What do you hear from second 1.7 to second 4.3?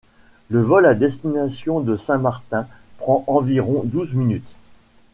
de Saint-Martin prend environ douze